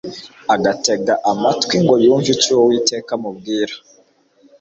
[0.53, 3.73] agatega amatwi ngo yumve icyo Uwiteka amubwira